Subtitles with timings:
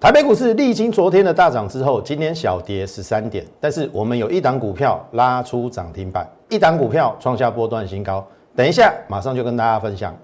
[0.00, 8.26] 台北股市历经昨天的大涨之后，今天小跌十三点，但是我们有一档股票拉出涨停板，一档股票创下波段新高。
[8.56, 10.16] 等一下，马上就跟大家分享。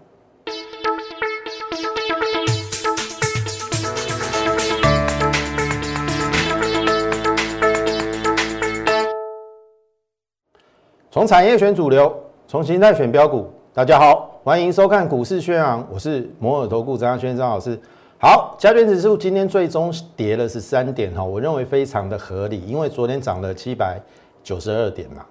[11.10, 12.10] 从产业选主流，
[12.48, 13.46] 从形态选标股。
[13.74, 17.78] 大家好，欢迎收看股市宣扬，我是摩尔投顾张轩张老师。
[18.18, 24.00] 好，加权指数今天最终跌了十三点哈，我认为非常的合理，因为昨天涨了七百
[24.42, 25.24] 九十二点嘛。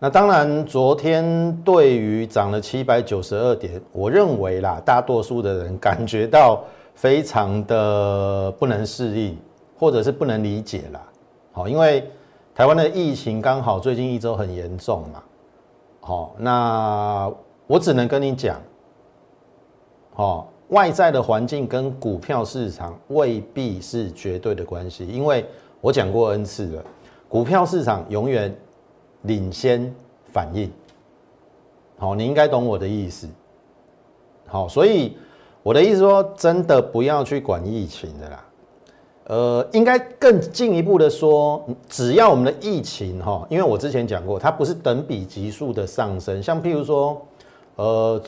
[0.00, 6.64] 那当然，昨天对于涨了七百九十二点，我认为啦，大多数的人感觉到
[6.96, 9.38] 非常的不能适应，
[9.78, 11.00] 或者是不能理解啦。
[11.52, 12.10] 好，因为
[12.52, 15.22] 台湾的疫情刚好最近一周很严重嘛。
[16.00, 17.32] 好，那
[17.68, 18.60] 我只能跟你讲，
[20.12, 20.48] 好。
[20.74, 25.46] 外在的环境跟股票市场未必是绝对的关系，因为
[25.80, 26.84] 我讲过 N 次了，
[27.28, 28.52] 股票市场永远
[29.22, 29.94] 领先
[30.32, 30.68] 反应。
[31.96, 33.28] 好，你应该懂我的意思。
[34.46, 35.16] 好，所以
[35.62, 38.44] 我的意思说，真的不要去管疫情的啦。
[39.26, 47.24] 呃，应该更进一步的说，只要我们的疫情哈，因为我之前讲过，它不是等比级数的上升，像譬如说，
[47.76, 48.20] 呃。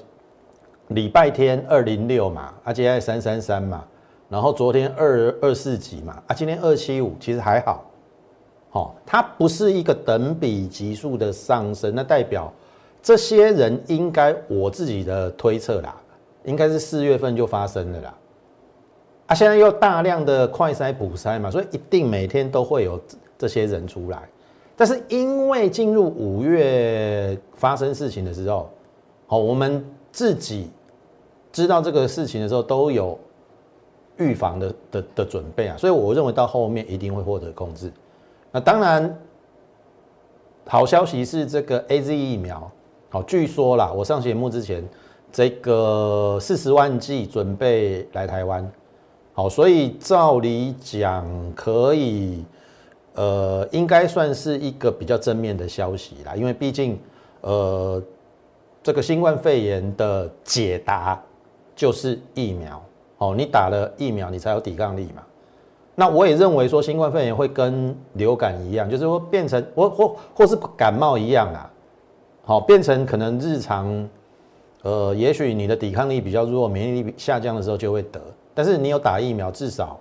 [0.89, 3.85] 礼拜天二零六嘛，啊，今天三三三嘛，
[4.29, 7.85] 然后昨天二二四几嘛，啊，今天二七五，其实还好，
[8.71, 12.53] 好，它不是一个等比级数的上升，那代表
[13.03, 15.97] 这些人应该我自己的推测啦，
[16.45, 18.15] 应该是四月份就发生了啦，
[19.27, 23.01] 啊，现在又大量的快筛补筛嘛，所以一定每天都会有
[23.37, 24.23] 这些人出来，
[24.77, 28.71] 但是因为进入五月发生事情的时候，
[29.27, 29.85] 好，我们
[30.17, 30.71] 自己。
[31.53, 33.19] 知道这个事情的时候，都有
[34.19, 37.91] 预防的的的准备啊，所以我认为到后面一定会获得控制。
[38.53, 39.19] 那当然，
[40.67, 42.71] 好消息是这个 A Z 疫苗，
[43.09, 44.87] 好，据说啦，我上节目之前，
[45.33, 48.71] 这个四十万剂准备来台湾，
[49.33, 52.45] 好，所以照理讲可以，
[53.15, 56.99] 呃，应该算是一个比较正面的消息啦，因为毕竟，
[57.41, 58.03] 呃，
[58.87, 61.21] 这个新冠肺炎的解答。
[61.75, 62.83] 就是疫苗
[63.19, 65.23] 哦，你打了疫苗，你才有抵抗力嘛。
[65.95, 71.71] 那我也认为说，新冠肺炎会跟流感一样，就是说变成或或或是感冒一样啊，
[72.47, 74.09] 好，变成可能日常，
[74.85, 78.19] 呃，也许你的抵抗力比较弱，免疫力下降的时候就会得。
[78.55, 80.01] 但是你有打疫苗，至少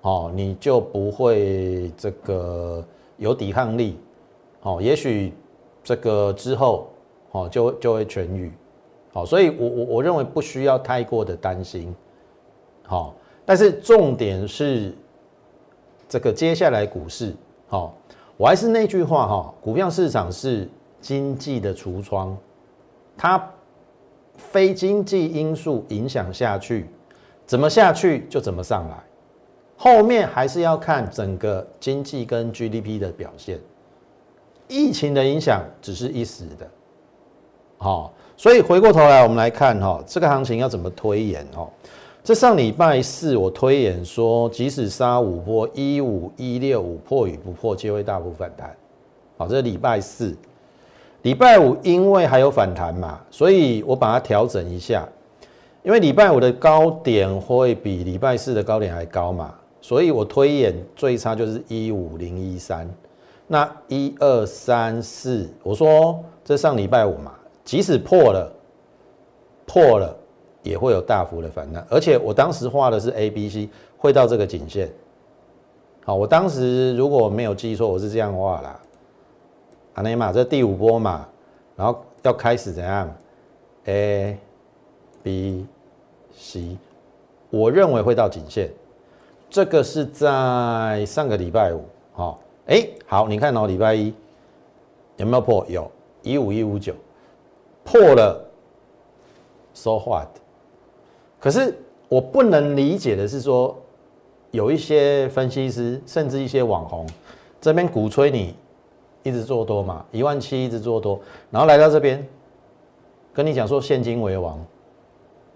[0.00, 2.82] 哦，你就不会这个
[3.18, 3.98] 有抵抗力，
[4.62, 5.34] 哦，也许
[5.84, 6.88] 这个之后
[7.32, 8.50] 哦就就会痊愈。
[9.12, 11.94] 好，所以我我我认为不需要太过的担心，
[12.86, 14.94] 好，但是重点是
[16.08, 17.34] 这个接下来股市，
[17.68, 17.94] 好，
[18.38, 20.66] 我还是那句话哈，股票市场是
[20.98, 22.34] 经济的橱窗，
[23.14, 23.46] 它
[24.38, 26.88] 非经济因素影响下去，
[27.44, 28.96] 怎么下去就怎么上来，
[29.76, 33.60] 后面还是要看整个经济跟 GDP 的表现，
[34.68, 36.66] 疫情的影响只是一时的，
[37.82, 38.12] 好。
[38.36, 41.68] 所以回过头来，我们来看哈，这个行情要怎么推演哦？
[42.24, 48.74] 这上礼拜四我推演说，即使杀五波一五一六五破与不破，皆会大幅反弹。
[49.36, 50.36] 好，这是礼拜四。
[51.22, 55.08] 礼拜五因为还有反弹嘛，所以我把它调整一下。
[55.84, 62.88] 因为礼拜五的高点会比礼拜四的高点还高嘛，所以我推演最差就是一五零一三。
[63.46, 67.32] 那一二三四，我说这上礼拜五嘛。
[67.64, 68.52] 即使破了，
[69.66, 70.16] 破了
[70.62, 74.90] 也会有大幅的反弹，而且我当时画的是 A、B、C 会到这个颈线。
[76.04, 78.80] 好，我当时如果没有记错，我是这样画啦。
[79.94, 81.28] 阿内玛这第五波嘛，
[81.76, 83.08] 然后要开始怎样
[83.84, 84.36] ？A、
[85.22, 85.66] B、
[86.34, 86.76] C，
[87.50, 88.70] 我认为会到颈线。
[89.48, 91.84] 这个是在上个礼拜五。
[92.14, 94.12] 好，哎，好，你看哦，礼拜一
[95.18, 95.64] 有没有破？
[95.68, 95.90] 有，
[96.22, 96.94] 一五一五九。
[97.84, 98.48] 破了
[99.74, 100.28] ，so what？
[101.40, 101.76] 可是
[102.08, 103.76] 我不能理解的是说，
[104.50, 107.06] 有一些分析师甚至一些网红
[107.60, 108.54] 这边鼓吹你
[109.22, 111.18] 一直做多嘛，一万七一直做多，
[111.50, 112.26] 然后来到这边
[113.32, 114.58] 跟你讲说现金为王，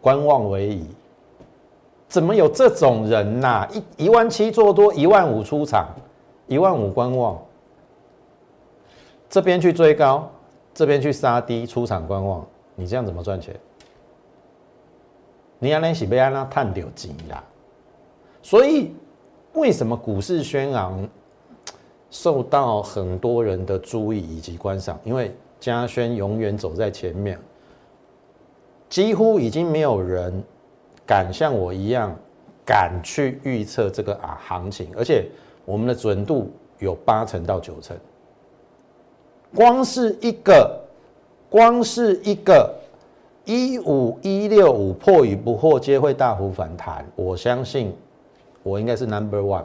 [0.00, 0.86] 观望为宜，
[2.08, 3.68] 怎么有这种人呐？
[3.72, 5.88] 一一万七做多，一万五出场，
[6.46, 7.40] 一万五观望，
[9.28, 10.30] 这边去追高。
[10.76, 13.58] 这边去杀低出场观望，你这样怎么赚钱？
[15.58, 17.42] 你要那是被安那探掉钱啦。
[18.42, 18.94] 所以
[19.54, 21.08] 为什么股市轩昂
[22.10, 25.00] 受到很多人的注意以及观赏？
[25.02, 27.38] 因为嘉轩永远走在前面，
[28.90, 30.44] 几乎已经没有人
[31.06, 32.14] 敢像我一样
[32.66, 35.26] 敢去预测这个啊行情，而且
[35.64, 37.96] 我们的准度有八成到九成。
[39.56, 40.78] 光是一个，
[41.48, 42.74] 光是一个
[43.46, 47.96] 一五一六五破与不破皆会大幅反弹，我相信
[48.62, 49.64] 我应该是 number one。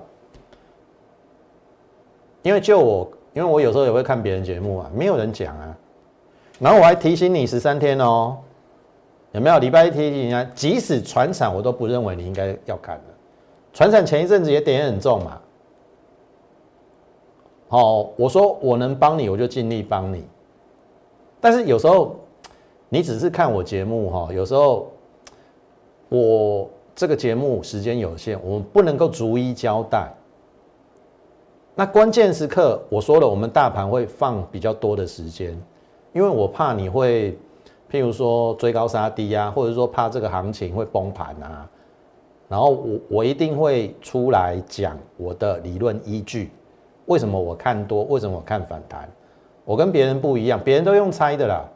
[2.41, 5.77] 因为就我，因为我有时候也会看别人节目啊，没有人讲啊。
[6.57, 8.37] 然后我还提醒你十三天哦，
[9.33, 9.59] 有没有？
[9.59, 13.03] 礼拜一提醒你啊，即使船产我都不认为你应该要看的。
[13.73, 15.40] 船产前一阵子也点很重嘛。
[17.71, 20.25] 好，我说我能帮你，我就尽力帮你。
[21.39, 22.17] 但是有时候
[22.89, 24.91] 你只是看我节目哈，有时候
[26.09, 30.11] 我这个节目时间有限，我们不能够逐一交代。
[31.73, 35.57] 那关键时刻，我说了，我们大盘会放比较多的时间，
[36.11, 37.31] 因为我怕你会，
[37.89, 41.69] 譬如说追高杀低啊，或者说怕这个行情会崩盘啊，
[42.49, 46.51] 然后我我一定会出来讲我的理论依据，
[47.05, 49.09] 为什么我看多，为什么我看反弹，
[49.65, 51.69] 我跟别人不一样，别人都用猜的啦，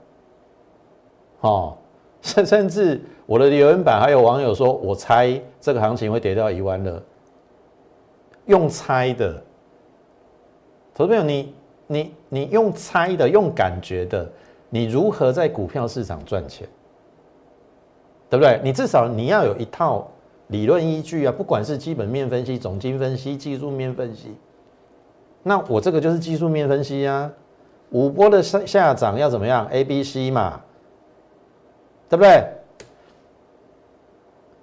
[1.41, 1.77] 哦，
[2.21, 7.01] 甚 甚至我的留言板还有网友说我猜这个行情会跌到一万二，
[8.45, 9.41] 用猜的。
[10.93, 11.53] 投资朋友，你
[11.87, 14.31] 你你用猜的，用感觉的，
[14.69, 16.67] 你如何在股票市场赚钱？
[18.29, 18.59] 对不对？
[18.63, 20.07] 你至少你要有一套
[20.47, 24.33] 理论依据啊，不管是基本面分析、总经分析、技术面分析。
[25.47, 27.31] 那我这个就是技术面分析啊，
[27.91, 30.59] 五波的下下涨要怎么样？A、B、C 嘛，
[32.09, 32.43] 对不对？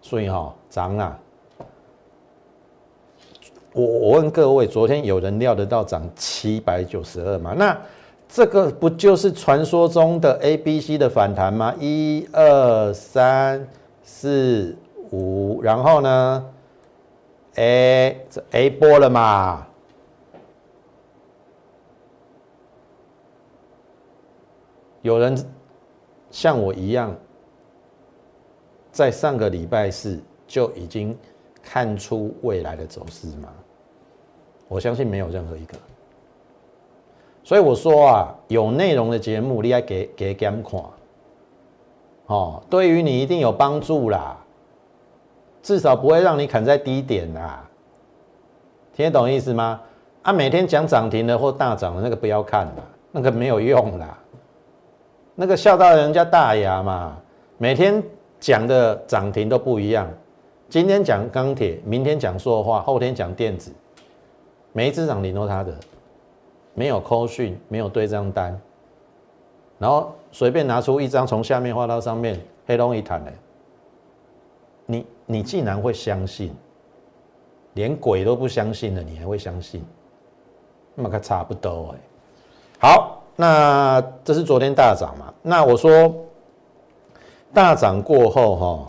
[0.01, 1.17] 所以哈，涨啊！
[3.73, 7.55] 我我问各位，昨天有人料得到涨七百九十二吗？
[7.57, 7.81] 那
[8.29, 11.73] 这个不就是传说中的 A、B、C 的反弹吗？
[11.79, 13.65] 一二三
[14.03, 14.77] 四
[15.13, 16.45] 五，然后呢
[17.55, 19.69] ？A 这 A 波了嘛？
[25.03, 25.37] 有人
[26.31, 27.15] 像我一样，
[28.91, 31.17] 在上个礼拜四就已经
[31.63, 33.49] 看出未来的走势吗？
[34.69, 35.77] 我相信没有任何一个，
[37.45, 40.83] 所以我说啊，有内容的节目你要给给给看，
[42.27, 44.39] 哦，对于你一定有帮助啦，
[45.63, 47.69] 至少不会让你砍在低点啦，
[48.95, 49.83] 听得懂意思吗？
[50.23, 54.19] 啊，每天讲涨停的或大涨的那个不要看啦，那个没有用啦，
[55.35, 57.17] 那个笑到人家大牙嘛，
[57.59, 58.03] 每天
[58.39, 60.09] 讲的涨停都不一样，
[60.69, 63.73] 今天讲钢铁，明天讲塑化，后天讲电子。
[64.73, 65.75] 每一只涨停都他的，
[66.75, 68.59] 没有扣讯，没有对账单，
[69.79, 73.33] 然后随便拿出一张从下面画到上面，黑龙一谈的，
[74.87, 76.55] 你你竟然会相信，
[77.75, 79.85] 连鬼都不相信的，你还会相信？
[80.95, 81.99] 那么差不多哎。
[82.81, 85.33] 好，那这是昨天大涨嘛？
[85.43, 86.15] 那我说
[87.53, 88.87] 大涨过后哈，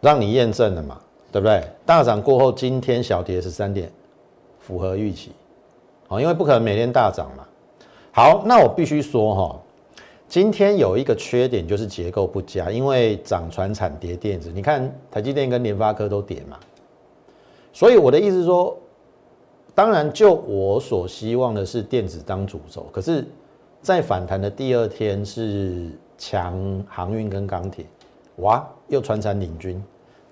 [0.00, 0.98] 让你验证了嘛，
[1.32, 1.62] 对不对？
[1.86, 3.90] 大涨过后，今天小跌十三点。
[4.66, 5.30] 符合预期，
[6.08, 7.44] 好，因为不可能每天大涨嘛。
[8.12, 9.60] 好，那我必须说哈，
[10.26, 16.58] 今天有一个缺点就是结构不佳，因为涨船产跌电子，你看台积电跟联发科都跌嘛。
[17.74, 18.74] 所以我的意思是说，
[19.74, 23.26] 当然就我所希望的是电子当主轴，可是，
[23.82, 27.84] 在反弹的第二天是强航运跟钢铁，
[28.36, 29.82] 哇，又船产领军，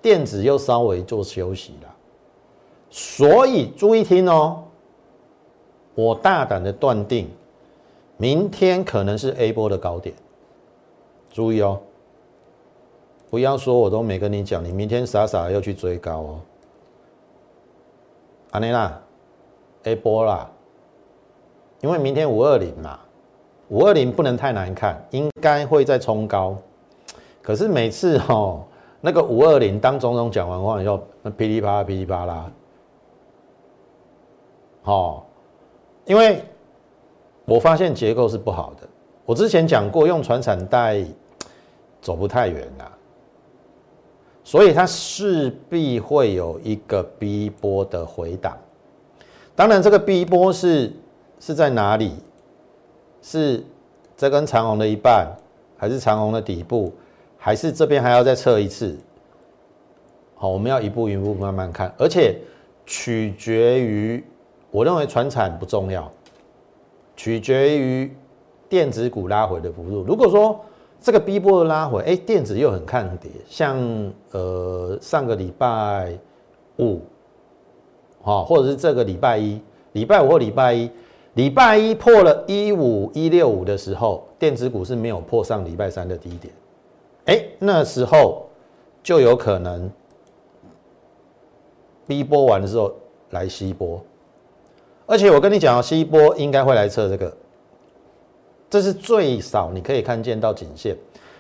[0.01, 1.95] 电子又稍微做休息了。
[2.89, 4.63] 所以注意听哦，
[5.95, 7.29] 我大胆的断定，
[8.17, 10.15] 明天可能是 A 波的高点。
[11.31, 11.81] 注意哦，
[13.29, 16.41] 不要说我都没跟你讲，你明天傻傻又去追高哦。
[18.51, 19.01] 阿内娜
[19.85, 20.51] ，A 波啦，
[21.81, 22.99] 因为明天五二零嘛，
[23.69, 26.57] 五二零不能太难看，应该会再冲高。
[27.43, 28.63] 可是每次哦，
[29.01, 32.51] 那个五二零当总统讲完话以后，那噼里啪啦噼里啪啦。
[34.83, 35.27] 好，
[36.05, 36.45] 因为
[37.45, 38.89] 我发现结构是不好的。
[39.25, 41.05] 我之前讲过，用传产带
[42.01, 42.91] 走不太远啦，
[44.45, 48.57] 所以它势必会有一个 B 波的回档。
[49.55, 50.93] 当然，这个 B 波是
[51.39, 52.15] 是在哪里？
[53.21, 53.63] 是
[54.17, 55.29] 这根长红的一半，
[55.77, 56.93] 还是长红的底部，
[57.39, 58.99] 还是这边还要再测一次？
[60.35, 62.37] 好，我们要一步一步慢慢看，而且
[62.85, 64.25] 取决于，
[64.73, 66.11] 我认为船产不重要，
[67.15, 68.13] 取决于
[68.69, 70.03] 电子股拉回的幅度。
[70.03, 70.61] 如果说
[71.01, 73.79] 这个 B 波的拉回，哎，电子又很看跌，像
[74.33, 76.19] 呃上个礼拜
[76.79, 77.01] 五，
[78.23, 79.61] 好，或者是这个礼拜一、
[79.93, 80.91] 礼拜五或礼拜一，
[81.35, 86.55] 礼拜一破了一五一六五的时候，电子股是没有破上礼拜三的低点，
[87.27, 88.49] 哎，那时候
[89.03, 89.91] 就有可能
[92.07, 92.95] B 波完的时候
[93.31, 94.01] 来 C 波，
[95.07, 97.37] 而且我跟你讲啊，C 波应该会来测这个。
[98.71, 100.97] 这是最少你可以看见到颈线，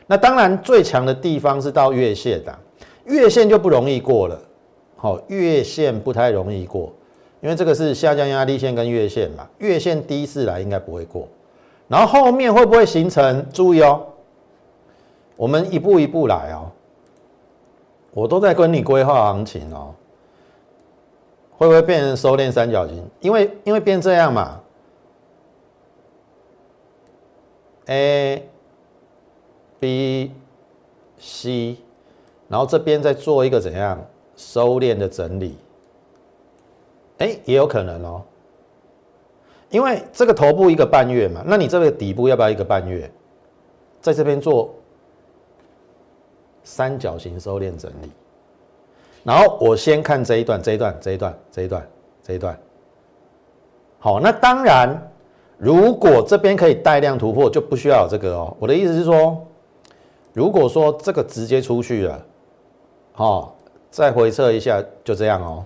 [0.07, 2.59] 那当然最强的地方是到月线的，
[3.07, 4.39] 月线就不容易过了。
[5.03, 6.93] 好，月线不太容易过，
[7.41, 11.27] 因为这个是下降压力线跟月线嘛，月线第一次来应该不会过。
[11.89, 13.45] 然后后面会不会形成？
[13.53, 14.07] 注意哦，
[15.35, 16.71] 我们一步一步来哦，
[18.13, 19.93] 我都在跟你规划行情哦，
[21.59, 23.05] 会不会变成收敛三角形？
[23.19, 24.61] 因为因为变这样嘛。
[27.87, 28.49] A、
[29.81, 30.31] B、
[31.19, 31.77] C，
[32.47, 34.01] 然后这边再做一个怎样
[34.43, 35.57] 收敛的整理？
[37.19, 38.23] 哎，也有可能哦，
[39.71, 43.11] 因为这个头部一个半月嘛，那你这个底部要不要一个半月？
[44.01, 44.75] 在这边做
[46.65, 48.11] 三角形收敛整理，
[49.23, 51.89] 然后我先看这一段、这一段、这一段、这一段、
[52.23, 52.59] 这一段。
[53.99, 55.09] 好，那当然。
[55.59, 58.57] 如果这边可以带量突破，就不需要有这个哦。
[58.59, 59.47] 我的意思是说，
[60.33, 62.27] 如果说这个直接出去了，
[63.13, 63.57] 好，
[63.93, 65.65] 再回测一下，就这样哦。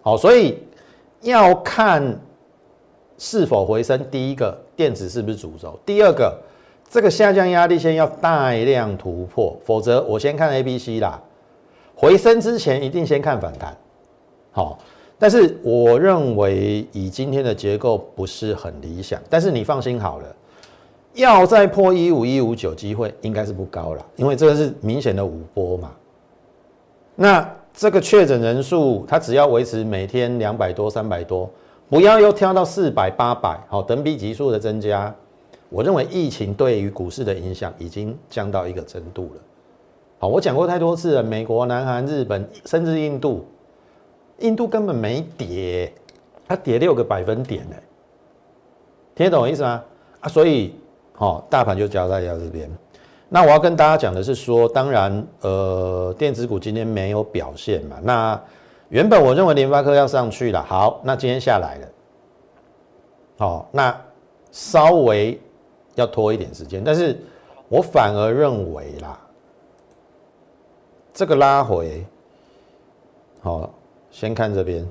[0.00, 0.58] 好，所以
[1.20, 2.18] 要看
[3.18, 4.02] 是否回升。
[4.10, 6.34] 第一个，电子是不是主轴；第二个，
[6.88, 11.20] 这个下降压力线要大量突破，否则我先看 A、B、C 啦。
[11.94, 13.76] 回升之前一定先看反弹。
[14.52, 14.78] 好。
[15.18, 20.36] 但是我认为以今天的结构不是很理想，但是你放心好了，
[21.14, 25.90] 要再破一五一五九机会应该是不高了，因为这个是明显的五波嘛。
[27.16, 31.50] 那这个确诊人数它只要维持每天两百多三百多，
[31.88, 35.12] 不要又跳到四百八百，好等比级数的增加，
[35.70, 39.40] 我认为疫情对于股市的影响已经降到一个程度了。
[40.18, 43.44] 好，我讲过太多次了，美国、南韩、日本甚至印度。
[44.40, 45.90] 印度根本没跌，
[46.46, 47.76] 它跌六个百分点呢，
[49.14, 49.82] 听得懂我意思吗？
[50.20, 50.74] 啊，所以
[51.14, 52.70] 好，大盘就交在要这边。
[53.28, 57.96] 那我要跟大家讲的是说，当然，呃，电子股今天没有表现嘛。
[58.02, 58.40] 那
[58.88, 61.88] 原本我认为联发科要上去了，好，那今天下来了，
[63.38, 64.00] 好，那
[64.50, 65.40] 稍微
[65.94, 67.18] 要拖一点时间，但是
[67.68, 69.18] 我反而认为啦，
[71.12, 72.04] 这个拉回，
[73.40, 73.70] 好。
[74.08, 74.88] 先看这边，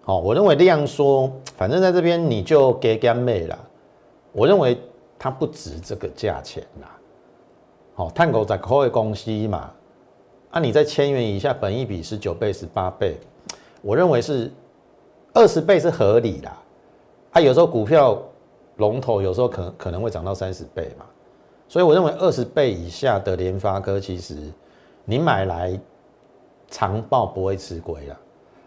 [0.00, 3.58] 好，我认为量缩，反正在这边你就给干妹了。
[4.32, 4.80] 我认为
[5.20, 6.98] 它不值这个价钱啦。
[7.94, 9.70] 好，探狗在口的公司嘛，
[10.50, 13.20] 啊，你在千元以下，本一比十九倍、十八倍，
[13.82, 14.50] 我认为是
[15.34, 16.50] 二十倍是合理的。
[17.32, 18.18] 啊，有时候股票
[18.78, 21.04] 龙头有时候可可能会涨到三十倍嘛，
[21.68, 24.34] 所以我认为二十倍以下的联发科，其实
[25.04, 25.78] 你买来。
[26.72, 28.16] 长报不会吃亏了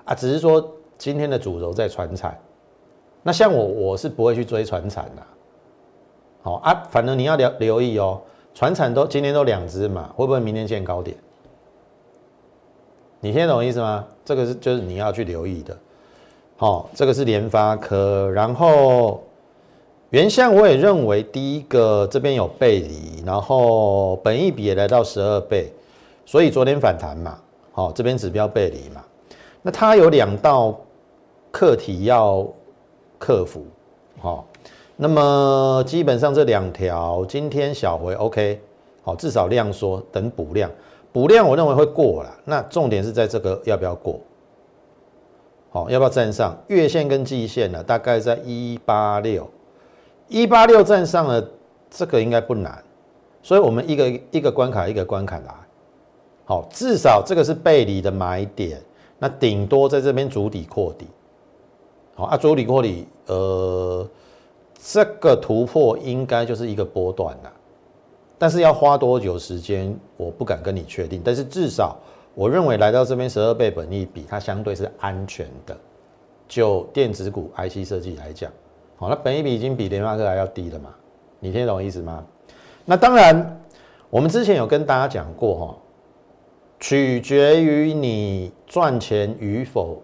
[0.03, 2.38] 啊，只是说今天的主轴在船产，
[3.22, 5.24] 那像我我是不会去追船产的，
[6.43, 8.21] 好啊，反正你要留留意哦，
[8.53, 11.17] 船产都今天都两只嘛，会不会明天见高点？
[13.21, 14.05] 你听懂我意思吗？
[14.25, 15.77] 这个是就是你要去留意的，
[16.57, 19.23] 好，这个是联发科，然后
[20.09, 25.71] 原相我也认为第一个这边有背离，然后本益比也来到十二倍，
[26.25, 27.39] 所以昨天反弹嘛。
[27.71, 29.03] 好，这边指标背离嘛，
[29.62, 30.79] 那它有两道
[31.50, 32.47] 课题要
[33.17, 33.65] 克服，
[34.19, 34.45] 好，
[34.95, 38.62] 那么基本上这两条今天小回 OK，
[39.01, 40.69] 好，至少量缩等补量，
[41.12, 44.19] 补量我认为会过了，那重点是在这个要不要过，
[45.71, 47.83] 好，要不要站上月线跟季线呢？
[47.83, 49.50] 大概在一八六，
[50.27, 51.43] 一八六站上了，
[51.89, 52.83] 这个应该不难，
[53.41, 55.53] 所以我们一个一个关卡一个关卡来。
[56.45, 58.79] 好，至少这个是背离的买点，
[59.17, 61.07] 那顶多在这边主底扩底。
[62.15, 64.07] 好啊，主底扩底，呃，
[64.85, 67.53] 这个突破应该就是一个波段了，
[68.37, 71.21] 但是要花多久时间，我不敢跟你确定。
[71.23, 71.97] 但是至少
[72.35, 75.77] 我认为来到这边十二倍本益比，它相对是安全的。
[76.49, 78.51] 就电子股 IC 设计来讲，
[78.97, 80.93] 好，那本益比已经比联发科还要低了嘛？
[81.39, 82.21] 你听懂意思吗？
[82.83, 83.61] 那当然，
[84.09, 85.77] 我们之前有跟大家讲过哈。
[86.79, 90.01] 取决于你赚钱与否，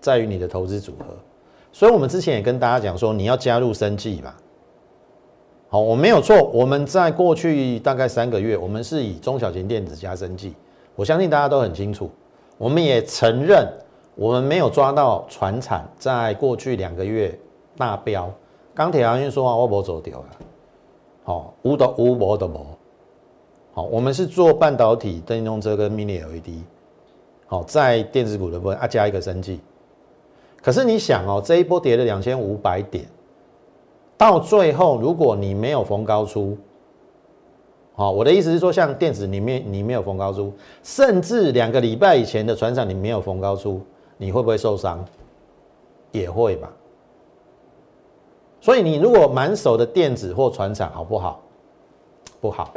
[0.00, 1.06] 在于你的投资组合。
[1.72, 4.34] 所以，我们之前也跟大家讲说，你要加入生计嘛。
[5.68, 6.36] 好，我没有错。
[6.52, 10.54] 我们在过去大概三个月，我们是以中小型电子加生计。
[10.94, 12.10] 我相信大家都很清楚。
[12.58, 13.66] 我们也承认，
[14.14, 17.36] 我们没有抓到船产在过去两个月
[17.78, 18.30] 大标。
[18.74, 20.26] 钢铁航运说话，我无走掉了。
[21.24, 22.66] 好，无的无，无的无。
[23.72, 26.62] 好，我们是做半导体、电动车跟 Mini LED。
[27.46, 29.58] 好，在电子股的部分啊，加一个生计。
[30.62, 33.04] 可是你想哦，这一波跌了两千五百点。
[34.16, 36.56] 到最后，如果你没有逢高出，
[37.94, 40.52] 好，我的意思是说，像电子你没你没有逢高出，
[40.82, 43.80] 甚至两个礼拜以前的船厂你没有逢高出，
[44.16, 45.04] 你会不会受伤？
[46.12, 46.72] 也会吧。
[48.60, 51.40] 所以你如果满手的电子或船厂好不好？
[52.40, 52.72] 不好。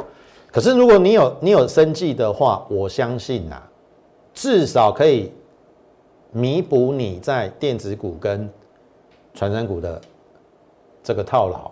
[0.50, 3.62] 可是如果你有你有生计的话，我相信呐，
[4.34, 5.30] 至少可以
[6.36, 8.48] 弥补你在电子股跟
[9.32, 10.00] 船产股的。
[11.02, 11.70] 这个套牢，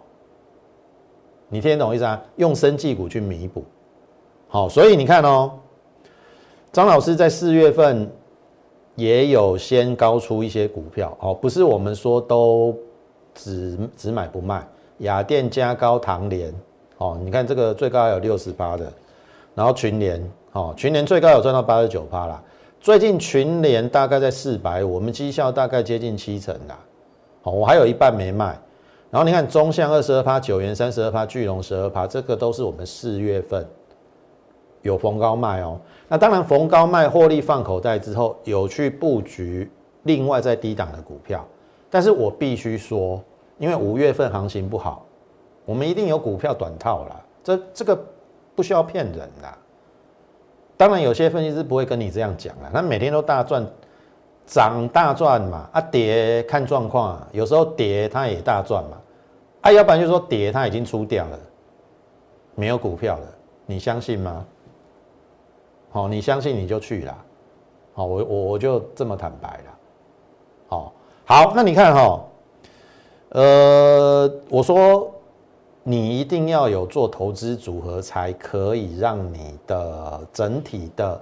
[1.49, 2.23] 你听懂意思啊？
[2.37, 3.65] 用生技股去弥补，
[4.47, 5.51] 好，所以你看哦，
[6.71, 8.09] 张老师在四月份
[8.95, 12.79] 也有先高出一些股票，哦，不是我们说都
[13.35, 14.65] 只只买不卖，
[14.99, 16.55] 雅电加高唐联，
[16.99, 18.93] 哦，你看这个最高有六十八的，
[19.57, 22.41] 然后群联，哦，群联最高有赚到八十九趴啦，
[22.85, 26.79] 最近群联大概在四百，我们绩效大概接近七成啦，
[27.41, 28.59] 好，我还有一半没卖。
[29.11, 33.67] 然后你看中向二十二趴，九元三十二趴，巨龙十二趴，这个都是我们四月份
[34.83, 35.81] 有逢高卖哦。
[36.09, 39.71] 那当然逢高卖获利放口袋之后，有去布局
[40.03, 41.43] 另外在低档的股票。
[41.89, 43.19] 但是我必须说，
[43.57, 45.07] 因为五月份行情不好，
[45.65, 47.25] 我们一定有股票短套了。
[47.43, 47.99] 这这个
[48.55, 49.57] 不需要骗人啦。
[50.77, 53.67] 当然有些分析师不会跟你这样讲啦，他每天都大赚。
[54.47, 58.99] 涨大赚嘛，啊跌看状况啊，有时候跌它也大赚嘛，
[59.63, 61.39] 啊要不然就说跌它已经出掉了，
[62.55, 63.27] 没有股票了，
[63.65, 64.45] 你相信吗？
[65.91, 67.17] 好，你相信你就去啦，
[67.95, 69.79] 好，我我我就这么坦白了，
[70.69, 70.93] 好，
[71.25, 72.25] 好，那你看哈，
[73.31, 75.11] 呃，我说
[75.85, 81.21] 你一定要有做投资组合，才可以让你的整体的。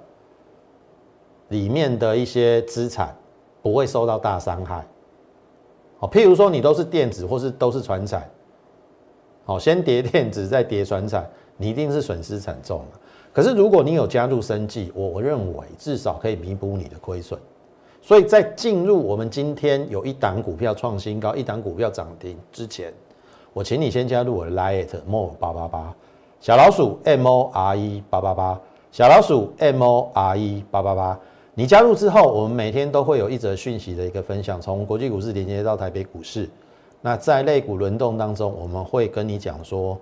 [1.48, 3.14] 里面的一些资产
[3.60, 4.86] 不会受到大伤害，
[5.98, 8.26] 好，譬如说你都是电子或是都是船产，
[9.44, 12.82] 好，先跌电子再跌船产，你一定是损失惨重
[13.34, 17.38] 可是如果你有加入生计，我认为至少可以弥补你的亏损。
[18.00, 22.94] 所以在进入我们今天有一档股票创新高，一档股票涨停之前，
[23.52, 25.94] 我请你先加入我的 Lite More 八八八
[26.40, 28.60] 小老鼠 M O R E 八八八
[28.90, 31.18] 小老鼠 M O R E 八八八。
[31.54, 36.48] 你加入之后，我们每天都会有一则讯息的一个分享，从国际股市连接到台北股市。
[37.02, 39.98] 那在类股轮动当中，我们会跟你讲说，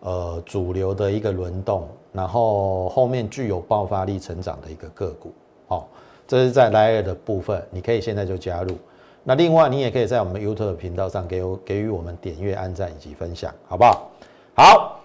[0.00, 5.32] 呃，主流的一个轮动，然后后面具有爆发力成长的一个个股。
[5.66, 5.88] 好，
[6.28, 8.76] 这是在莱尔的部分，你可以现在就加入。
[9.24, 14.10] 那另外，你也可以在我们 YouTube 频道上给我给予我们点阅、按赞以及分享，好不好？
[14.54, 15.00] 好，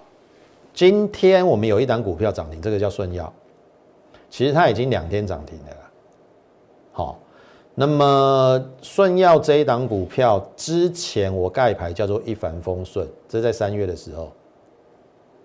[0.73, 3.32] 今天我们有一档股票涨停，这个叫顺药，
[4.30, 5.65] 其实它已经两天涨停了。
[6.91, 7.19] 好，
[7.75, 14.32] 那么顺耀这一档股票之前我盖牌叫做一帆风顺，这在三月的时候，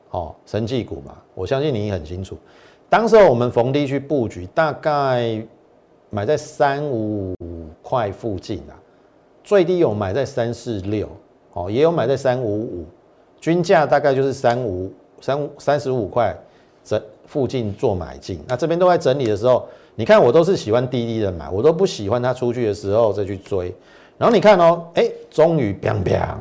[0.08, 2.38] 好，生技股嘛，我相信你很清楚。
[2.88, 5.46] 当时我们逢低去布局，大概
[6.14, 7.34] 买在三五
[7.82, 8.76] 块附近啊，
[9.42, 11.08] 最低有买在三四六，
[11.54, 12.84] 哦，也有买在三五五，
[13.40, 16.36] 均价大概就是三五三三十五块
[16.84, 18.38] 这附近做买进。
[18.46, 19.66] 那这边都在整理的时候。
[19.94, 23.74] 你看，我都是喜欢低低的买，我都不喜欢它出去的时候再去追。
[24.16, 26.38] 然后你看哦，哎，终于，biang biang，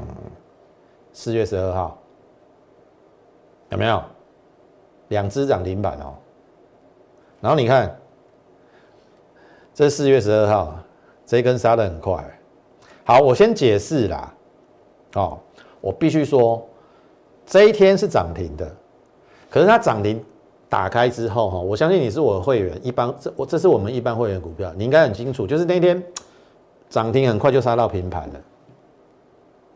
[1.12, 1.98] 四月十二号
[3.68, 4.02] 有没有
[5.10, 6.16] 两只涨停板哦？
[7.42, 7.94] 然后你看，
[9.74, 10.76] 这四月十二号，
[11.26, 12.24] 这一根杀的很快。
[13.04, 14.34] 好，我先解释啦。
[15.16, 15.38] 哦，
[15.80, 16.66] 我必须说，
[17.46, 18.70] 这一天是涨停的，
[19.50, 20.24] 可是它涨停。
[20.70, 26.02] 打开之后哈，我相信你是我的会员，一般这我这是我们一般会员股票，你应该很清楚，就是那天
[26.90, 28.40] 涨停很快就杀到平盘了，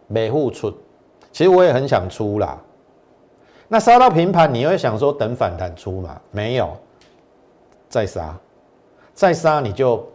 [0.08, 0.74] 每户出，
[1.34, 2.58] 其实我也很想出啦，
[3.68, 6.18] 那杀到平盘，你会想说等反弹出嘛？
[6.32, 6.70] 没有，
[7.90, 8.34] 再杀，
[9.16, 10.06] 再杀你就，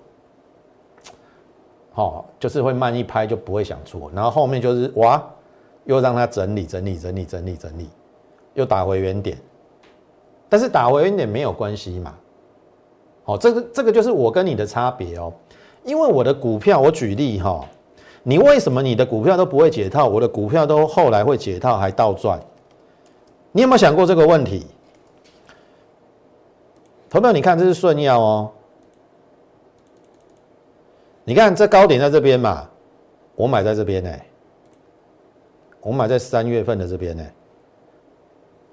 [1.90, 5.20] 好，就是会慢一拍就不会想做，然后后面就是哇，
[5.84, 7.88] 又让它整理整理整理整理整理，
[8.52, 9.38] 又打回原点。
[10.50, 12.14] 但是打回原点没有关系嘛，
[13.24, 15.32] 哦，这个这个就是我跟你的差别哦。
[15.82, 17.64] 因为我的股票，我举例哈，
[18.22, 22.38] 你为什么你的股票都不会解套，我的股票都后来会解套还倒赚？
[23.52, 24.66] 你有没有想过这个问题？
[27.08, 28.52] 投票，你看这是顺药哦。
[31.30, 32.68] 你看这高点在这边嘛，
[33.36, 34.10] 我买在这边呢，
[35.80, 37.24] 我买在三月份的这边呢。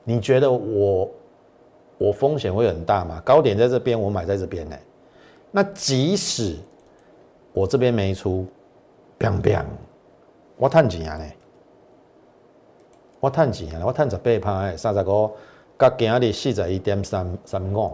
[0.03, 1.07] 你觉得我
[1.99, 3.21] 我风险会很大吗？
[3.23, 4.75] 高点在这边，我买在这边呢。
[5.51, 6.55] 那即使
[7.53, 8.43] 我这边没出
[9.19, 9.65] ，biang biang，
[10.55, 11.25] 我赚钱啊呢？
[13.19, 13.83] 我赚钱啊！
[13.85, 15.29] 我赚十八趴，三十五，
[15.77, 17.91] 甲今日四十一点三三五。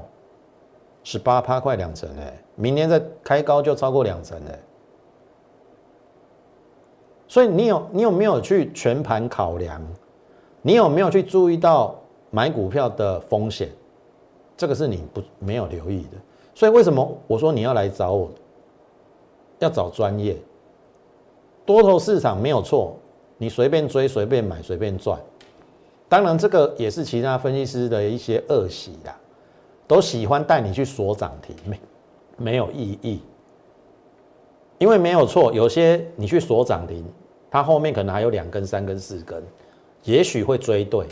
[1.03, 4.59] 十八趴快两成哎，明年再开高就超过两成哎，
[7.27, 9.81] 所以你有你有没有去全盘考量？
[10.61, 11.93] 你有没有去注意到
[12.31, 13.69] 买股票的风险？
[14.55, 16.17] 这个是你不没有留意的。
[16.55, 18.31] 所以为什么我说你要来找我？
[19.59, 20.37] 要找专业，
[21.65, 22.95] 多头市场没有错，
[23.37, 25.19] 你随便追随便买随便赚。
[26.07, 29.17] 当然这个也是其他分析师的一些恶习啦。
[29.93, 31.79] 都喜欢带你去锁涨停，没
[32.35, 33.21] 没有意义，
[34.79, 37.05] 因为没有错，有些你去锁涨停，
[37.51, 39.43] 它后面可能还有两根、三根、四根，
[40.01, 41.05] 也许会追对，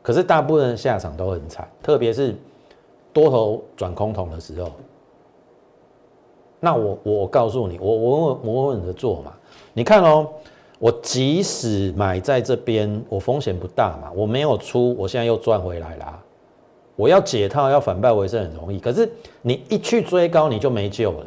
[0.00, 2.34] 可是大部分下场都很惨，特别是
[3.12, 4.72] 多头转空头的时候。
[6.58, 9.34] 那我我告诉你，我我我稳稳的做嘛，
[9.74, 10.26] 你看哦，
[10.78, 16.22] 我即使买在这边，我风险不大嘛，我没有出，我现在又赚回来啦。
[16.96, 19.08] 我要解套，要反败为胜很容易，可是
[19.42, 21.26] 你一去追高，你就没救了。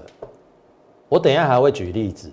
[1.08, 2.30] 我等一下还会举例子。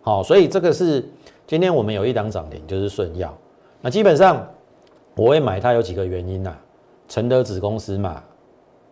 [0.00, 1.06] 好，所以这个是
[1.46, 3.32] 今天我们有一档涨停，就是顺药。
[3.80, 4.46] 那基本上
[5.14, 6.54] 我会买它有几个原因呐，
[7.06, 8.22] 承德子公司嘛，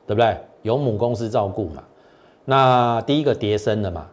[0.07, 0.37] 对不对？
[0.61, 1.83] 有母公司照顾嘛。
[2.45, 4.07] 那第一个跌升了嘛，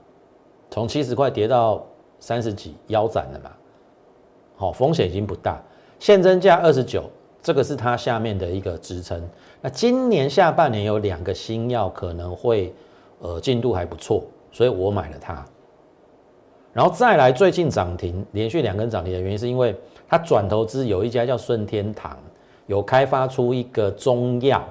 [0.72, 1.86] 从七十块跌到
[2.20, 3.52] 三十几，腰斩了嘛。
[4.56, 5.62] 好，风险已经不大，
[6.00, 7.04] 现增价二十九。
[7.42, 9.22] 这个是它下面的一个支撑。
[9.62, 12.74] 那今年下半年有两个新药可能会，
[13.20, 15.46] 呃，进度还不错，所以我买了它。
[16.72, 19.76] 然后再来，最近涨停，连续两根涨停的原因，是因为
[20.08, 22.18] 它转投资有一家叫顺天堂，
[22.68, 24.64] 有开发出一个中药，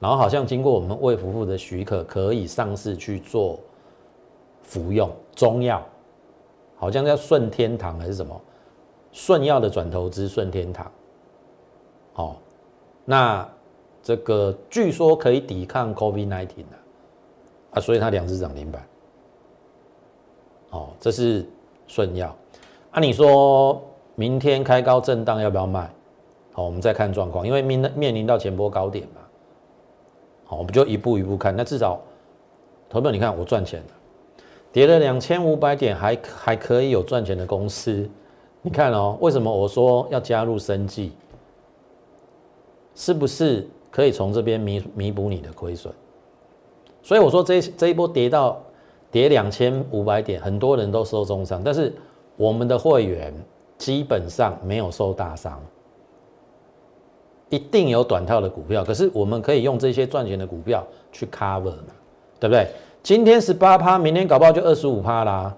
[0.00, 3.60] 然后好像经过我们卫福部的许可，可以上市去做
[4.62, 5.82] 服用中药，
[6.76, 8.38] 好像叫顺天堂还是什么
[9.12, 10.90] 顺药的转投资顺天堂。
[12.16, 12.40] 好，
[13.04, 13.46] 那
[14.02, 16.64] 这个据说可以抵抗 COVID-19 的
[17.72, 18.82] 啊，所以它两只涨停板。
[20.70, 21.44] 哦，这是
[21.86, 22.34] 顺药。
[22.90, 23.82] 啊，你说
[24.14, 25.90] 明天开高震荡要不要卖？
[26.54, 29.20] 好，我们再看状况，因为面面临到前波高点嘛。
[30.46, 31.54] 好，我们就一步一步看。
[31.54, 32.00] 那至少，
[32.88, 38.08] 投票你看我赚钱了，跌了两千五百点，还还可以有赚钱的公司。
[38.62, 41.12] 你看哦，为什么我说要加入生计？
[42.96, 45.92] 是不是可以从这边弥弥补你的亏损？
[47.02, 48.60] 所以我说这这一波跌到
[49.12, 51.94] 跌两千五百点，很多人都受重伤，但是
[52.36, 53.32] 我们的会员
[53.78, 55.62] 基本上没有受大伤，
[57.50, 61.94] 一定有短套的股票，可是我们可以用这些赚钱的股票去 cover 嘛，
[62.40, 62.66] 对不对？
[63.02, 65.54] 今天十八趴，明天搞不好就二十五趴啦。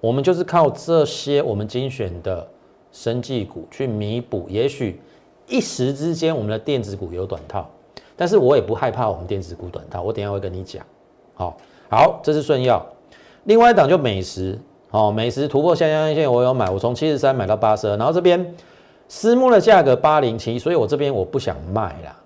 [0.00, 2.48] 我们就是靠这些我们精选的
[2.90, 4.98] 生技股去弥补，也许。
[5.50, 7.68] 一时之间，我们的电子股有短套，
[8.16, 10.00] 但是我也不害怕我们电子股短套。
[10.00, 10.82] 我等下会跟你讲。
[11.34, 11.56] 好，
[11.90, 12.84] 好，这是顺药。
[13.44, 14.58] 另外一档就美食，
[14.90, 17.96] 哦，美食突破下降线，我有买，我从七十三买到八十二。
[17.96, 18.54] 然后这边
[19.08, 22.16] 私募的价格八零七，所以我这边我不想卖啦，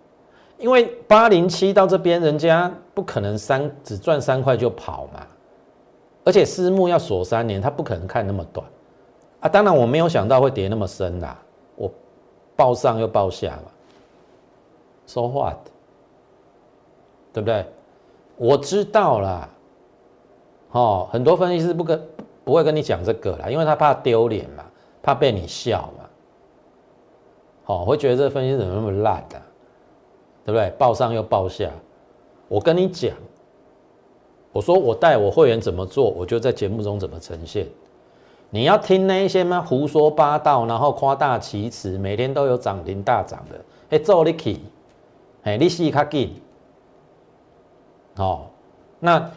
[0.58, 5.24] 因为八零七到这边，人家不可能三只赚三块就跑嘛，
[6.24, 8.66] 而且私募要锁三年，他不可能看那么短
[9.40, 9.48] 啊。
[9.48, 11.38] 当然我没有想到会跌那么深啦。
[12.56, 13.70] 报上又报下嘛
[15.06, 15.56] ，so what？
[17.32, 17.66] 对不对？
[18.36, 19.48] 我知道啦，
[20.72, 22.00] 哦，很多分析师不跟
[22.44, 24.64] 不会跟你讲这个啦，因为他怕丢脸嘛，
[25.02, 26.04] 怕被你笑嘛，
[27.64, 29.40] 好，会觉得这分析怎么那么烂的，
[30.44, 30.70] 对不对？
[30.78, 31.70] 报上又报下，
[32.48, 33.12] 我跟你讲，
[34.52, 37.66] 我说我带我会员怎么做，我就在节目中怎么呈现。
[38.54, 39.60] 你要听那一些吗？
[39.60, 44.60] 胡说八道，然后夸大其词，每天都有涨停大涨的，哎，做你去，
[45.42, 46.40] 哎，你死卡紧，
[48.14, 48.42] 哦，
[49.00, 49.28] 那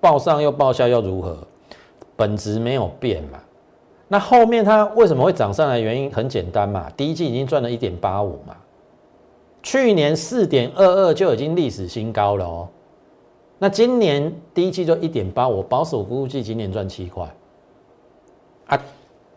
[0.00, 1.36] 报上又报下又如何？
[2.16, 3.38] 本质没有变嘛。
[4.08, 5.78] 那后面它为什么会涨上来？
[5.78, 8.56] 原因很简单嘛，第一季已经赚了一点八五嘛，
[9.62, 12.66] 去年四点二二就已经历史新高了哦。
[13.58, 17.30] 那今年第一季就一点八，我保守估计今年赚七块。
[18.66, 18.80] 啊，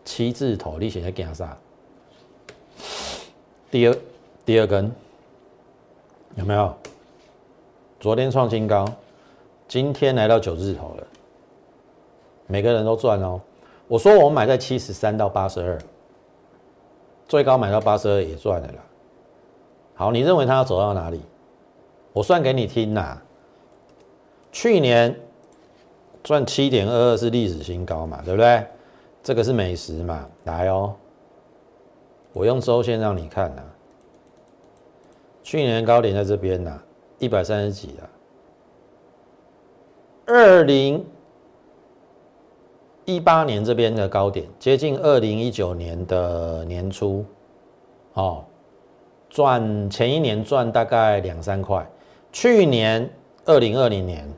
[0.04, 1.56] 七字头你现在干啥？
[3.70, 3.96] 第二
[4.44, 4.90] 第二根
[6.34, 6.74] 有没有？
[8.00, 8.86] 昨天创新高，
[9.68, 11.06] 今天来到九字头了，
[12.46, 13.40] 每个人都赚哦。
[13.86, 15.78] 我说我买在七十三到八十二，
[17.28, 18.78] 最高买到八十二也赚了啦。
[19.94, 21.20] 好，你认为它要走到哪里？
[22.12, 23.20] 我算给你听呐。
[24.50, 25.14] 去年
[26.24, 28.66] 赚七点二二是历史新高嘛，对不对？
[29.22, 30.94] 这个是美食嘛，来哦，
[32.32, 33.62] 我用周线让你看呐。
[35.42, 36.80] 去年高点在这边呐，
[37.18, 38.08] 一百三十几啊。
[40.26, 41.04] 二零
[43.04, 47.24] 一八年这边的高点接近二零一九年的年初，
[48.14, 48.44] 哦，
[49.28, 51.86] 赚前一年赚大概两三块，
[52.32, 53.10] 去年
[53.44, 54.28] 二零二零年。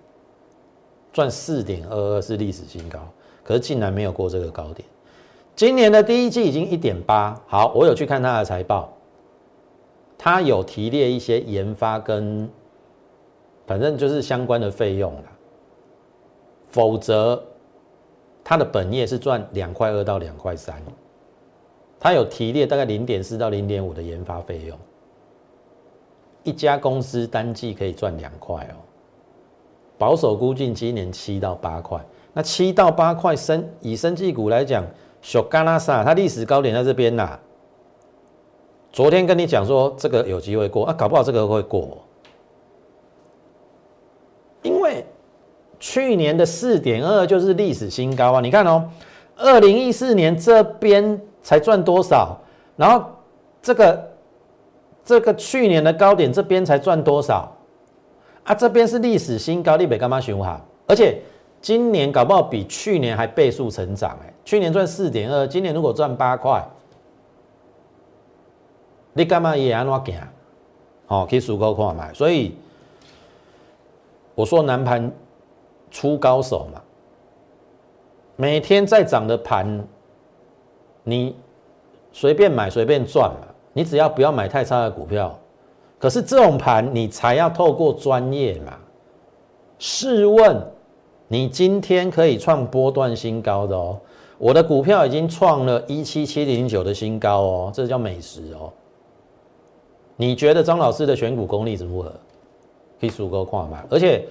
[1.13, 2.99] 赚四点二二是历史新高，
[3.43, 4.87] 可是竟然没有过这个高点。
[5.55, 8.93] 今年的第一季已经一点八，好，我有去看它的财报，
[10.17, 12.49] 它有提列一些研发跟
[13.67, 15.25] 反正就是相关的费用了，
[16.71, 17.43] 否则
[18.43, 20.83] 它的本业是赚两块二到两块三，
[22.01, 24.77] 它有提列大概零点四到零点五的研发费用，
[26.43, 28.81] 一家公司单季可以赚两块哦。
[29.99, 34.85] 保守估计今年七到八块，那七到八块生以生技股来讲，
[35.21, 37.39] 小干拉萨它历史高点在这边呐。
[38.93, 41.99] 昨天跟你讲说这个有机会过啊，搞不好这个会过，
[44.63, 45.07] 因为
[45.81, 48.41] 去年的四点二就是历史新高啊。
[48.41, 48.89] 你看哦，
[49.37, 52.39] 二零一四年这边才赚多少，
[52.77, 53.05] 然后
[53.63, 54.11] 这个
[55.05, 57.51] 这个去年的高点这边才赚多少。
[58.45, 60.61] 啊，这边是历史新高，你北干嘛熊哈？
[60.87, 61.19] 而且
[61.63, 64.35] 今年搞不好比去年还倍数成长哎！
[64.45, 66.63] 去年赚四点二，今年如果赚八块，
[69.13, 70.15] 你干嘛也安怎行？
[71.07, 72.13] 好，可以数高看买。
[72.13, 72.57] 所以
[74.35, 75.11] 我说南盘
[75.89, 76.83] 出高手嘛，
[78.35, 79.87] 每天在涨的盘，
[81.05, 81.37] 你
[82.13, 85.39] 随便买随便赚嘛，你只要不要买太差的股票。
[86.01, 88.73] 可是这种盘你才要透过专业嘛？
[89.79, 90.61] 试问，
[91.33, 93.99] 你今天可以创波段新高的哦，
[94.37, 98.71] 我的股票已经创了一七七零九的新高哦，这叫美食哦。
[100.15, 102.13] 你觉得张老师的选股功力如何？
[103.01, 104.23] 可以足够跨买，而且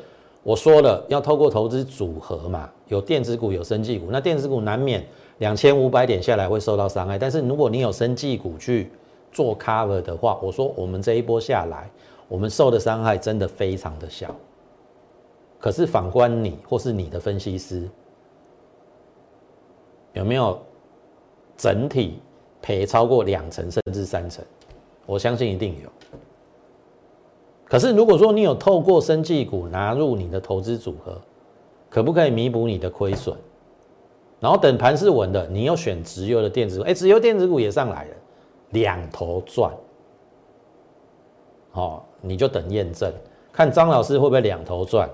[0.44, 5.04] 我说了要透过投资组合嘛，有电子股有生技股，那电子股难免
[5.40, 8.92] 两千五百点下来会受到伤害，但是如果你有生技股去。
[9.34, 11.90] 做 cover 的话，我说我们这一波下来，
[12.28, 14.36] 我们受的伤害真的非常的小。
[15.62, 17.88] 可是反观你或是你的分析师，
[20.13, 20.60] 有没有
[21.56, 22.19] 整体
[22.62, 24.43] 赔超过两成甚至三成？
[25.06, 25.89] 我相信一定有。
[27.65, 31.21] 可是如果说你有透过生技股拿入你的投资组合，
[31.89, 33.36] 可不可以弥补你的亏损？
[34.39, 38.15] 然后等盘势稳的，你又选直油的电子股，哎，直油电子股也上来了。
[38.71, 39.71] 两头赚，
[41.69, 43.13] 好，你就等验证，
[43.54, 45.08] 看张老师会不会两头赚。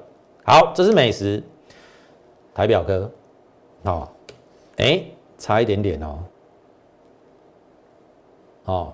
[0.50, 1.44] 好，这是美食
[2.56, 3.12] 台表哥，
[3.84, 4.08] 哦，
[4.78, 5.04] 哎，
[5.38, 6.20] 差一点点哦，
[8.64, 8.94] 哦，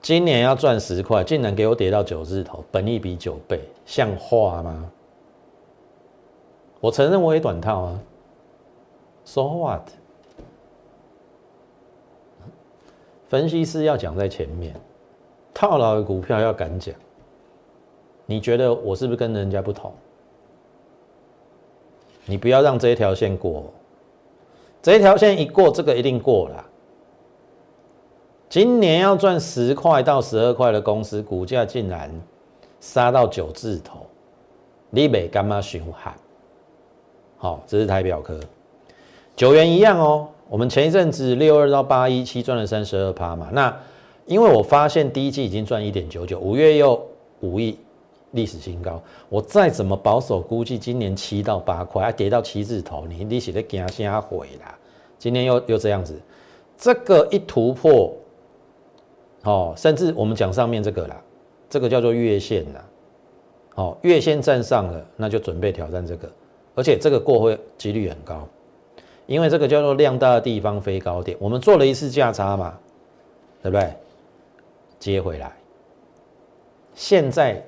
[0.00, 4.90] 今年要赚十块，竟然给我跌到九字头，本益比九倍，像话吗？
[6.80, 8.00] 我承认我也短套啊
[9.26, 9.86] ，so what？
[13.28, 14.74] 分析师要讲在前面，
[15.52, 16.94] 套牢的股票要敢讲。
[18.24, 19.92] 你觉得我是不是跟人家不同？
[22.26, 23.64] 你不要让这一条线过，
[24.80, 26.64] 这一条线一过，这个一定过了。
[28.48, 32.10] 今年要赚十块到十二块的公司，股价竟然
[32.80, 34.06] 杀到九字头，
[34.90, 36.14] 你美干嘛熊喊？
[37.38, 38.38] 好，这是台表科，
[39.34, 40.28] 九元一样哦。
[40.48, 43.74] 我们前一阵子六二到八一七赚了三十二趴嘛，那
[44.26, 47.02] 因为我发现第一季已经赚一点九九，五月又
[47.40, 47.78] 五亿
[48.32, 54.76] 历史新高，我再怎么保守估计今年七到八块，还跌到七字头，你利息的惊吓毁啦！
[55.18, 56.20] 今天又又这样子，
[56.76, 58.12] 这个一突破，
[59.44, 61.22] 哦，甚至我们讲上面这个啦，
[61.70, 62.84] 这个叫做月线啦，
[63.76, 66.28] 哦，月线站上了，那就准备挑战这个，
[66.74, 68.46] 而且这个过会几率很高。
[69.26, 72.76] 因为这个叫做量大的地方飞高点，我们做了一次价差嘛，
[73.62, 73.94] 对不对？
[74.98, 75.52] 接回来，
[76.94, 77.64] 现在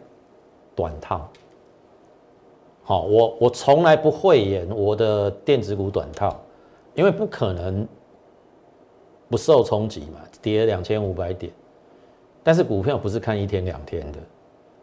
[0.75, 1.29] 短套。
[2.83, 6.39] 好，我我从来不会演我的电子股短套，
[6.95, 7.89] 因为不可能
[9.31, 11.51] 不受冲击嘛，跌两千五百点。
[12.43, 14.19] 但是股票不是看一天两天的，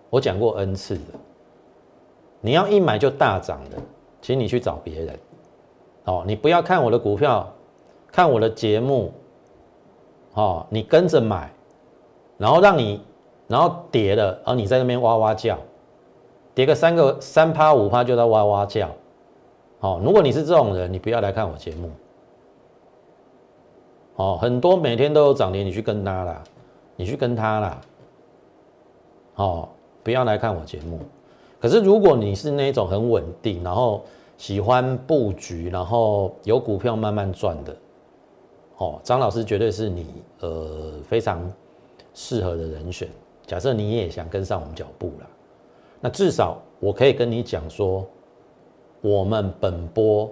[0.09, 1.01] 我讲过 N 次的，
[2.39, 3.77] 你要一买就大涨的，
[4.19, 5.19] 请你去找别人。
[6.05, 7.47] 哦，你不要看我的股票，
[8.11, 9.13] 看我的节目，
[10.33, 11.53] 哦，你跟着买，
[12.39, 12.99] 然后让你，
[13.47, 15.55] 然后跌了，然后你在那边哇哇叫。
[16.53, 18.89] 跌个三个三趴五趴就在哇哇叫，
[19.79, 21.89] 哦，如果你是这种人，你不要来看我节目。
[24.17, 26.43] 哦，很多每天都有涨跌，你去跟他啦，
[26.95, 27.81] 你去跟他啦，
[29.35, 29.69] 哦，
[30.03, 30.99] 不要来看我节目。
[31.59, 34.03] 可是如果你是那种很稳定，然后
[34.37, 37.75] 喜欢布局，然后有股票慢慢赚的，
[38.77, 41.39] 哦，张老师绝对是你呃非常
[42.13, 43.07] 适合的人选。
[43.47, 45.27] 假设你也想跟上我们脚步了。
[46.01, 48.05] 那至少我可以跟你讲说，
[49.01, 50.29] 我们本波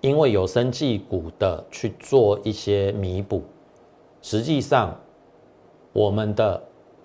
[0.00, 3.42] 因为有生技股的去做一些弥补，
[4.22, 4.96] 实际上
[5.92, 6.62] 我们的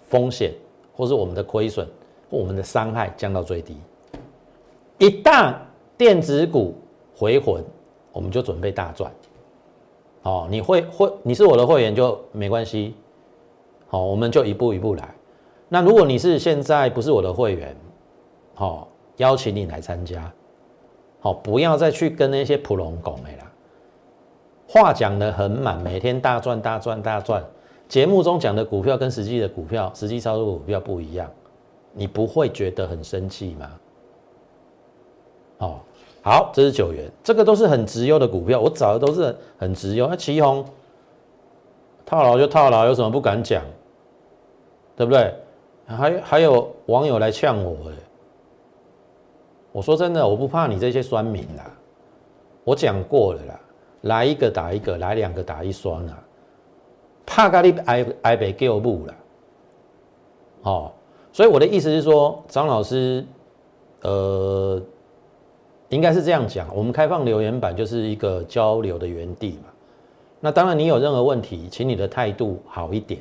[0.07, 0.53] 风险
[0.95, 1.87] 或是我们的亏损
[2.29, 3.75] 我们的伤害降到最低。
[4.99, 5.55] 一旦
[5.97, 6.75] 电子股
[7.15, 7.63] 回魂，
[8.11, 9.11] 我们就准备大赚。
[10.21, 12.93] 哦，你会会你是我的会员就没关系。
[13.87, 15.13] 好，我们就一步一步来。
[15.67, 17.75] 那如果你是现在不是我的会员，
[18.53, 18.87] 好，
[19.17, 20.31] 邀请你来参加。
[21.19, 23.51] 好，不要再去跟那些普龙拱的啦。
[24.67, 27.43] 话讲的很满，每天大赚大赚大赚。
[27.87, 31.29] 节目中讲的股票跟实际的股票、实际操作股票不一样，
[31.91, 33.71] 你不会觉得很生气吗？
[35.59, 35.79] 哦，
[36.21, 40.07] 好，这是九元，这个都是很直优的股票，我找的都是很直优。
[40.07, 40.65] 那旗宏
[42.05, 43.63] 套牢就套牢，有什么不敢讲？
[44.95, 45.33] 对不对？
[45.85, 47.93] 还还有网友来呛我哎，
[49.73, 51.69] 我说真的，我不怕你这些酸民啦，
[52.63, 53.59] 我讲过了啦，
[54.01, 56.23] 来一个打一个，来两个打一双啊，
[57.25, 59.13] 怕咖喱挨挨被给我不了，
[60.61, 60.91] 哦，
[61.31, 63.25] 所以我的意思是说，张老师，
[64.03, 64.79] 呃，
[65.89, 69.73] 应该是这样讲，我们开放留言板就是一个交流的园地嘛，
[70.39, 73.19] 那当然你有任何问题，请你的态度好一点。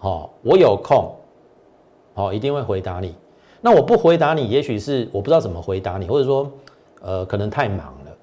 [0.00, 1.14] 哦，我有空，
[2.14, 3.14] 哦，一定会回答你。
[3.66, 6.48] 那我不回答你，也许是我不知道怎么回答你，或者说，
[7.00, 8.16] 呃，可能太忙了。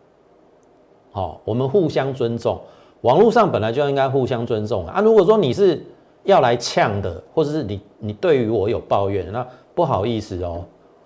[1.12, 2.58] 好，我们互相尊重，
[3.02, 5.02] 网络上本来就应该互相尊重啊。
[5.02, 5.86] 如果说你是
[6.24, 10.64] 要来呛的，或者是你你对于我有抱怨，那不好意思哦。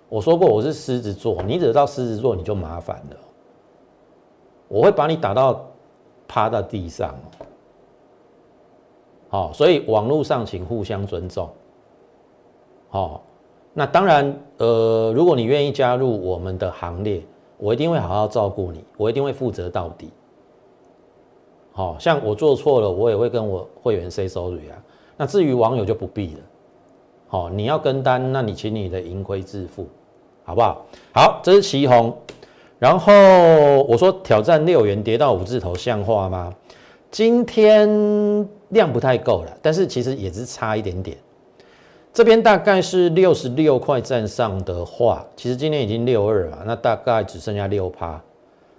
[0.08, 3.16] 我说过我是狮子座，你惹到狮子座你就麻烦了，
[4.68, 5.66] 我会把你打到
[6.28, 7.12] 趴在地上。
[9.30, 11.50] 好，所以网络上请互相尊重。
[12.88, 13.20] 好，
[13.78, 17.22] 那当然，呃，如果你愿意加入我们的行列，
[17.58, 20.10] 我一定会好好照顾你，我一定会负责到底。
[21.70, 24.74] 好像我做错了，我也会跟我会员 say sorry 啊。
[25.16, 26.40] 那至于网友就不必了。
[27.28, 29.86] 好，你要跟单，那你请你的盈亏自负，
[30.42, 30.84] 好不好？
[31.14, 32.12] 好，这是旗红，
[32.80, 33.12] 然后
[33.84, 36.52] 我说挑战六元跌到五字头，像话吗？
[37.12, 38.48] 今天。
[38.70, 41.16] 量不太够了，但是其实也是差一点点。
[42.12, 48.20] 这边大概是六十六块站上的话，其实今天已经六二了，那大概只剩下六趴。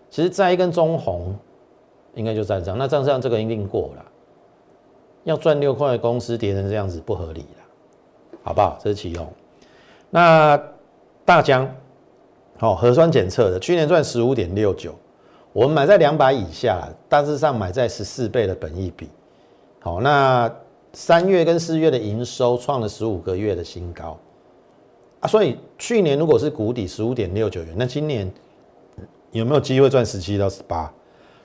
[0.10, 1.36] 其实再一根中红，
[2.16, 2.78] 应该就站上。
[2.78, 4.06] 那站上这个一定过了。
[5.24, 8.78] 要赚六块的公司跌成这样子不合理了，好不好？
[8.82, 9.28] 这是启用。
[10.10, 10.60] 那
[11.24, 11.70] 大疆，
[12.58, 14.96] 好核酸检测的，去年赚十五点六九，
[15.54, 19.10] 我们买在两百以下，大致上买在十四倍的本益比。
[19.82, 20.52] 好，那
[20.94, 24.18] 三月跟四月的营收创了十五个月的新高
[25.20, 28.32] 啊，所以去年如果是谷底十五点六九元，那今年
[29.32, 30.92] 有没有机会赚十七到十八？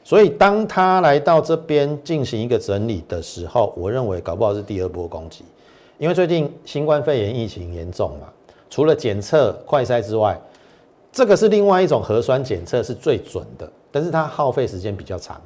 [0.03, 5.45] 所以当它来到这边进行一个整理的时候，我认为搞不好是第二波攻击，
[5.99, 8.33] 因为最近新冠肺炎疫情严重嘛，
[8.71, 10.40] 除了检测快筛之外，
[11.13, 15.40] 这个是另外一种核酸检测是最准的，但是它耗费时间比较长。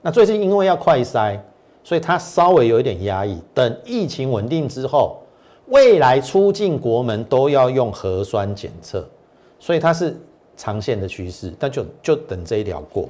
[0.00, 1.38] 那最近因为要快筛。
[1.82, 5.18] 所以它稍微有一点压抑，等疫情稳定之后，
[5.66, 9.08] 未来出境国门都要用核酸检测，
[9.58, 10.16] 所以它是
[10.56, 13.08] 长线的趋势，但就就等这一条过。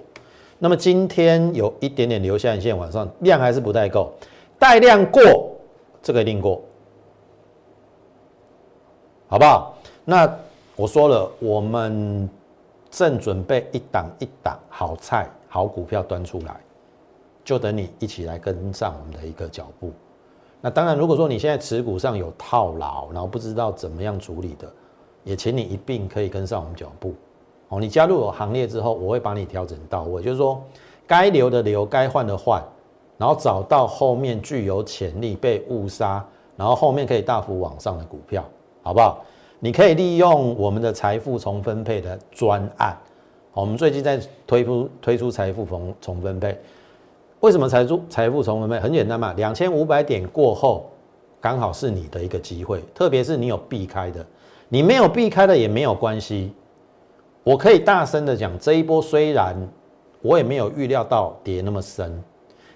[0.59, 4.13] 那么今天有一点点留下影线往上，量还是不太够，
[4.59, 5.51] 带量过
[6.03, 6.63] 这个一定过，
[9.27, 9.75] 好不好？
[10.05, 10.33] 那
[10.77, 12.29] 我说了，我们
[12.91, 16.61] 正准备一档一档好菜好股票端出来。
[17.45, 19.93] 就等你一起来跟上我们的一个脚步。
[20.61, 24.71] 那当然，如果说你现在持股上有套牢，然后不知道怎么样处理的，
[25.25, 27.15] 也请你一并可以跟上我们脚步。
[27.69, 30.63] 哦，你加入我行列之后，我会帮你调整到位，就是说
[31.07, 32.63] 该留的留，该换的换，
[33.17, 36.25] 然后找到后面具有潜力被误杀，
[36.57, 38.45] 然后后面可以大幅往上的股票，
[38.83, 39.25] 好不好？
[39.61, 42.97] 你可以利用我们的财富重分配的专案。
[43.53, 46.59] 我们最近在推出推出财富重重分配，
[47.41, 48.79] 为什么财富财富重分配？
[48.79, 50.91] 很简单嘛，两千五百点过后，
[51.41, 54.25] 刚好是你的一个机会，特别是你有避开的，
[54.69, 56.53] 你没有避开的也没有关系。
[57.43, 59.57] 我可以大声的讲，这一波虽然
[60.21, 62.23] 我也没有预料到跌那么深，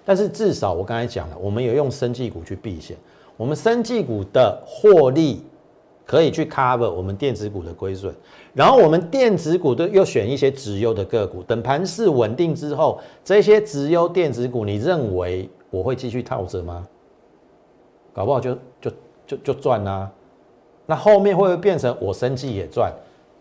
[0.03, 2.97] 但是至少我刚才讲了，我们有用生技股去避险，
[3.37, 5.43] 我们生技股的获利。
[6.05, 8.13] 可以去 cover 我们电子股的亏损，
[8.53, 16.87] 然后我们电子股都又选一些直优的个股，等盘势稳定之后，这些直优电子股，你认为我会继续套着吗？
[18.13, 18.91] 搞不好就就
[19.25, 20.11] 就就赚啦。
[20.85, 22.93] 那后面会不会变成我生计也赚，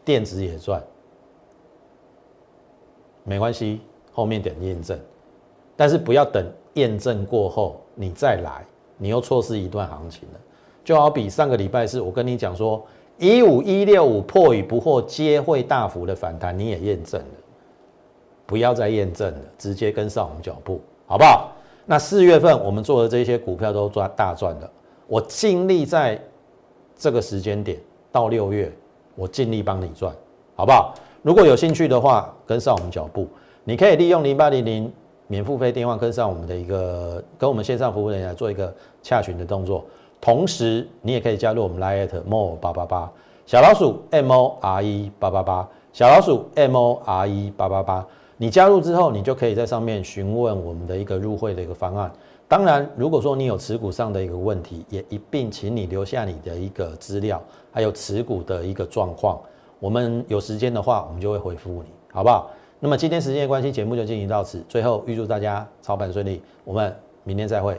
[0.04, 0.82] 电子也赚？
[3.24, 4.98] 没关系，后面等验证，
[5.76, 8.64] 但是不要等验证过后你再来，
[8.96, 10.40] 你又错失一段行情了。
[10.84, 12.84] 就好比上个礼拜是我跟你讲说，
[13.18, 17.26] 一五一六五破与不破皆会大幅的反弹，你也验证了，
[18.44, 21.50] 不要再验证了，直接跟上我们脚步，好不好？
[21.86, 24.70] 那四月份我们做的这些股票都赚大赚的，
[25.06, 26.20] 我尽力在
[26.96, 27.78] 这个时间点
[28.12, 28.70] 到六月，
[29.14, 30.14] 我尽力帮你赚，
[30.54, 30.94] 好不好？
[31.22, 33.26] 如果有兴趣的话，跟上我们脚步，
[33.64, 34.92] 你可以利用零八零零
[35.28, 39.82] 免付费电话跟上我们的一个跟我们线上服务人员做一个洽询的动作。
[40.24, 43.12] 同时，你也可以加入我们 Line more 八八八
[43.44, 48.06] 小老鼠 M O R E 八八八小老鼠 M O R E 八八八。
[48.38, 52.10] 你加入之后，你就可以在上面询问我们的一个入会的一个方案。
[52.48, 57.38] 当然，如果说你有持股上的一个问题，也一并请你留下你的一个资料，
[57.70, 59.38] 还有持股的一个状况。
[59.78, 62.50] 我们有时间的话，我们就会回复你，好不好？
[62.80, 64.64] 那么今天时间的关系，节目就进行到此。
[64.70, 67.78] 最后，预祝大家操盘顺利，我们明天再会。